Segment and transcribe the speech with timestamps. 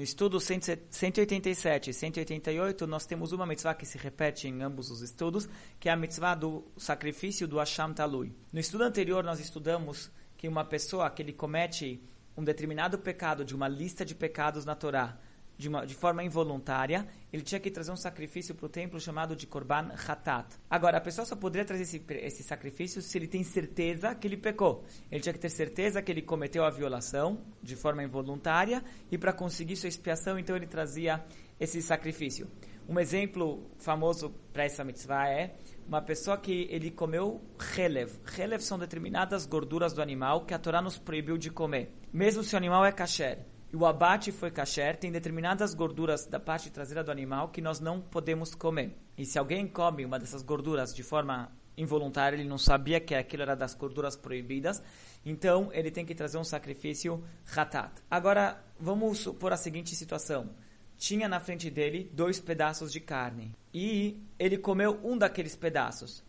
[0.00, 5.02] No estudo 187 e 188, nós temos uma mitzvah que se repete em ambos os
[5.02, 5.46] estudos,
[5.78, 8.34] que é a mitzvah do sacrifício do Hasham Talui.
[8.50, 12.02] No estudo anterior, nós estudamos que uma pessoa que ele comete
[12.34, 15.18] um determinado pecado de uma lista de pecados na Torá,
[15.60, 19.36] de, uma, de forma involuntária, ele tinha que trazer um sacrifício para o templo chamado
[19.36, 20.56] de Korban Hatat.
[20.70, 24.38] Agora, a pessoa só poderia trazer esse, esse sacrifício se ele tem certeza que ele
[24.38, 24.82] pecou.
[25.10, 28.82] Ele tinha que ter certeza que ele cometeu a violação de forma involuntária
[29.12, 31.22] e para conseguir sua expiação, então ele trazia
[31.60, 32.48] esse sacrifício.
[32.88, 35.54] Um exemplo famoso para essa mitzvah é
[35.86, 38.10] uma pessoa que ele comeu relev.
[38.24, 42.54] Relev são determinadas gorduras do animal que a Torá nos proibiu de comer, mesmo se
[42.54, 47.04] o animal é kasher e o abate foi kasher, tem determinadas gorduras da parte traseira
[47.04, 48.96] do animal que nós não podemos comer.
[49.16, 53.42] E se alguém come uma dessas gorduras de forma involuntária, ele não sabia que aquilo
[53.42, 54.82] era das gorduras proibidas,
[55.24, 57.92] então ele tem que trazer um sacrifício ratat.
[58.10, 60.50] Agora, vamos supor a seguinte situação.
[60.98, 66.24] Tinha na frente dele dois pedaços de carne e ele comeu um daqueles pedaços.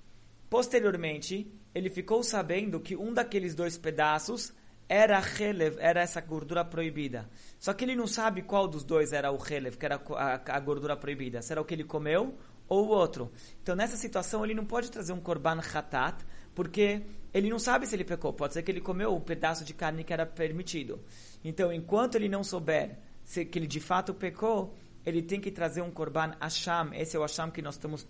[0.49, 4.53] Posteriormente, ele ficou sabendo que um daqueles dois pedaços
[4.91, 7.29] era relev, era essa gordura proibida.
[7.57, 10.59] Só que ele não sabe qual dos dois era o relev, que era a, a,
[10.59, 11.41] gordura proibida.
[11.41, 13.31] Será o que ele comeu ou o outro?
[13.63, 17.95] Então, nessa situação, ele não pode trazer um korban hatat, porque ele não sabe se
[17.95, 18.33] ele pecou.
[18.33, 20.99] Pode ser que ele comeu o pedaço de carne que era permitido.
[21.41, 25.81] Então, enquanto ele não souber se que ele de fato pecou, ele tem que trazer
[25.81, 26.93] um korban asham.
[26.93, 28.07] Esse é o asham que nós estamos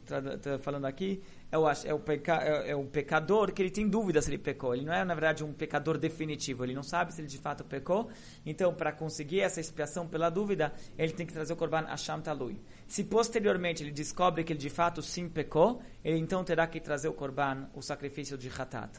[0.61, 1.22] falando aqui.
[1.52, 4.38] É o, é, o peca, é, é, o pecador que ele tem dúvida se ele
[4.38, 4.73] pecou.
[4.73, 6.64] Ele não é, na verdade, um pecador definitivo.
[6.64, 8.09] Ele não sabe se ele de fato pecou.
[8.45, 12.59] Então, para conseguir essa expiação pela dúvida, ele tem que trazer o korban asham talui.
[12.88, 17.09] Se posteriormente ele descobre que ele de fato sim pecou, ele então terá que trazer
[17.09, 18.89] o korban, o sacrifício de hatat.